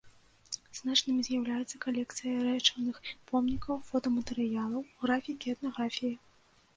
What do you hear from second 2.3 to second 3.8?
рэчыўных помнікаў,